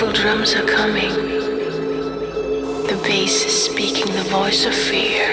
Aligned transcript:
evil 0.00 0.14
drums 0.14 0.54
are 0.54 0.64
coming. 0.64 1.10
The 2.86 2.98
bass 3.04 3.44
is 3.44 3.64
speaking 3.64 4.06
the 4.06 4.22
voice 4.30 4.64
of 4.64 4.74
fear. 4.74 5.28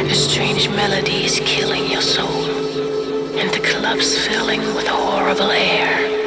A 0.00 0.14
strange 0.14 0.68
melody 0.70 1.24
is 1.24 1.38
killing 1.44 1.88
your 1.88 2.02
soul, 2.02 2.26
and 3.38 3.48
the 3.50 3.60
club's 3.60 4.18
filling 4.26 4.62
with 4.74 4.88
horrible 4.88 5.52
air. 5.52 6.23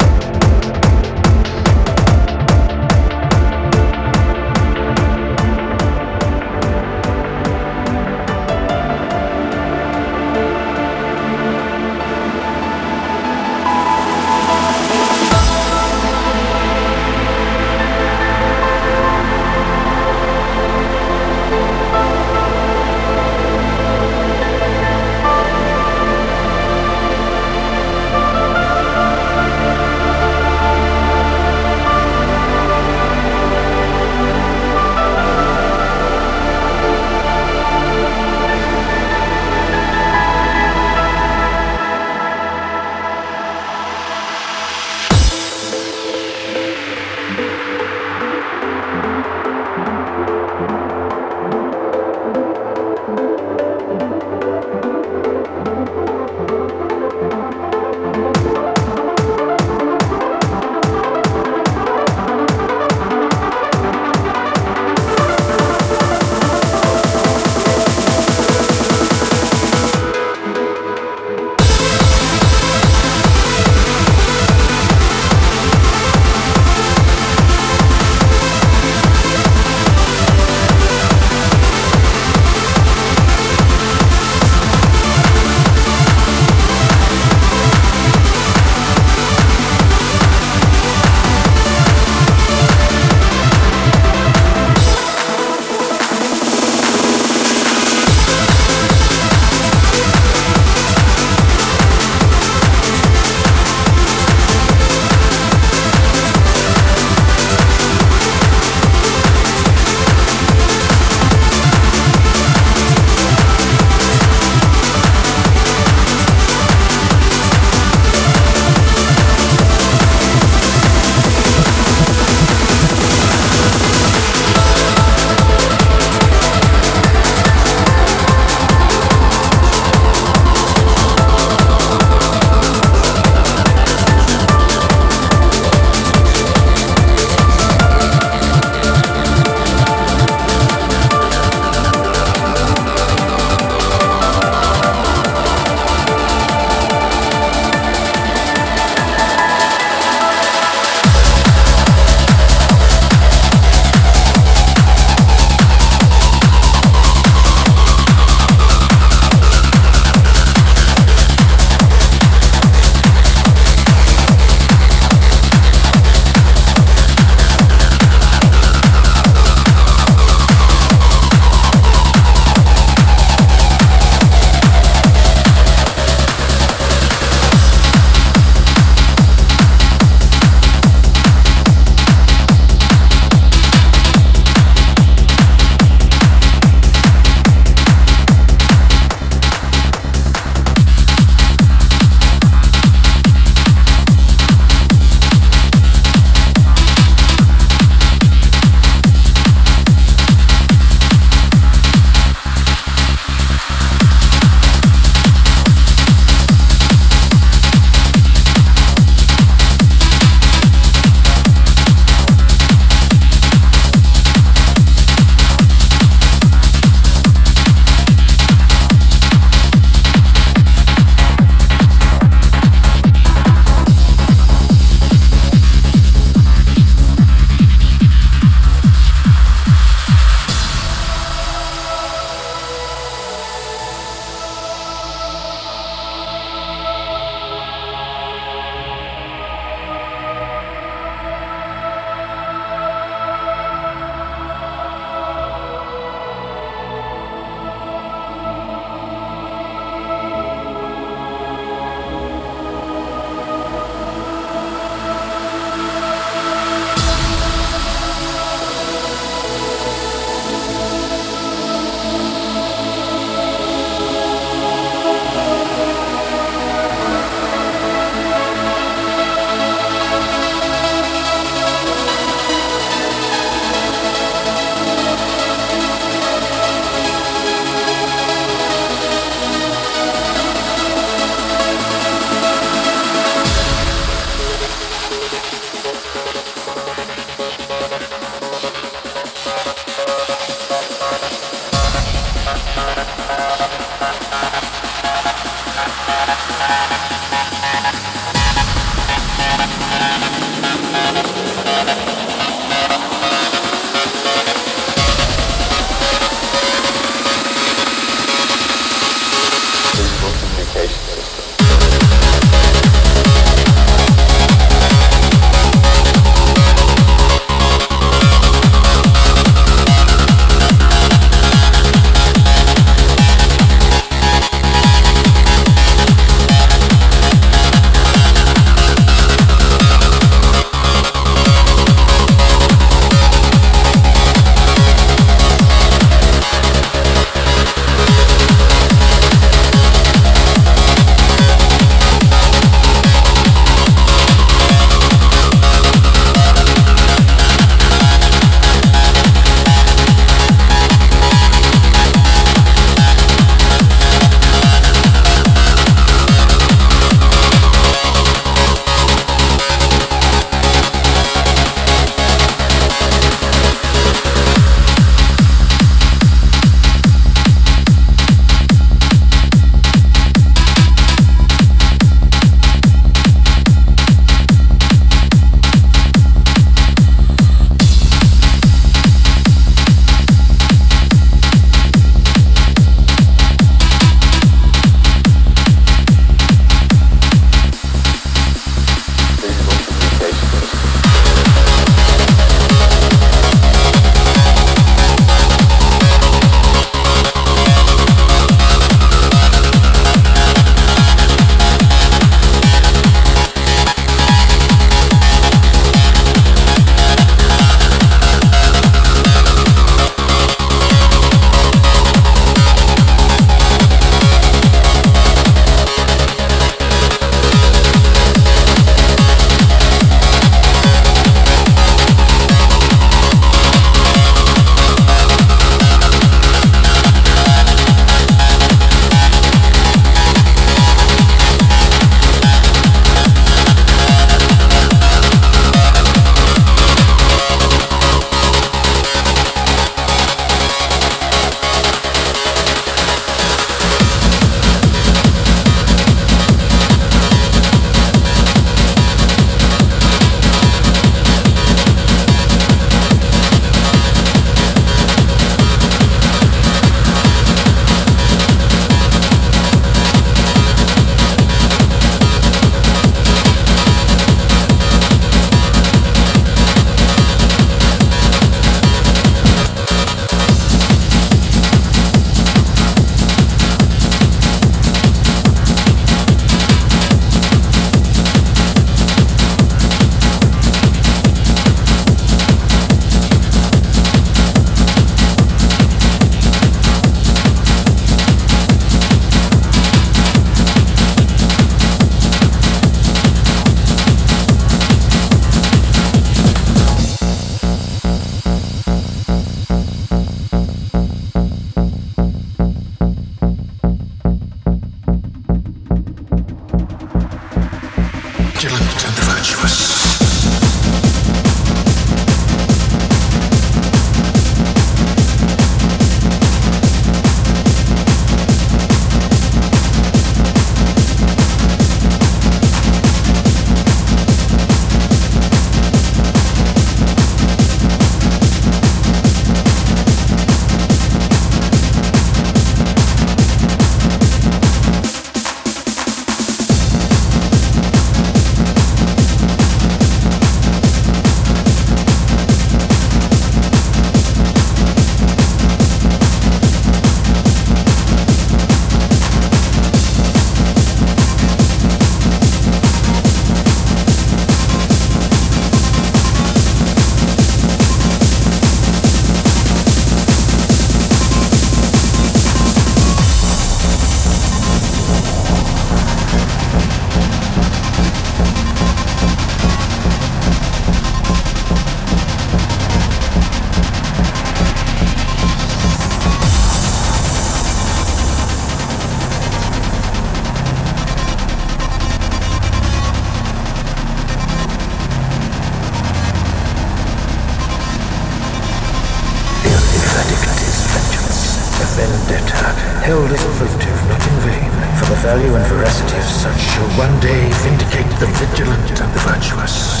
Vendetta, 592.00 592.72
held 593.04 593.28
as 593.28 593.42
a 593.44 593.52
motive, 593.60 593.98
not 594.08 594.22
in 594.24 594.36
vain, 594.48 594.72
for 594.96 595.06
the 595.12 595.18
value 595.20 595.52
and 595.52 595.64
veracity 595.68 596.16
of 596.16 596.24
such 596.24 596.60
shall 596.72 596.88
one 596.96 597.12
day 597.20 597.44
vindicate 597.60 598.08
the 598.16 598.28
vigilant 598.40 598.88
and 598.88 599.10
the 599.12 599.22
virtuous. 599.28 600.00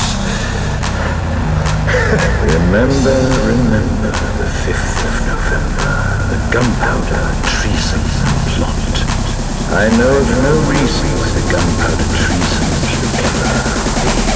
remember, 2.56 3.16
remember 3.52 4.12
the 4.40 4.48
5th 4.64 4.96
of 5.04 5.14
November, 5.28 5.92
the 6.32 6.40
gunpowder 6.48 7.24
treason 7.60 8.00
plot. 8.56 8.96
I 9.76 9.92
know 10.00 10.12
of 10.16 10.28
no 10.40 10.54
reason 10.72 11.06
why 11.20 11.28
the 11.36 11.44
gunpowder 11.52 12.08
treason 12.16 12.68
should 12.88 13.12
ever 13.28 13.52
be 14.00 14.29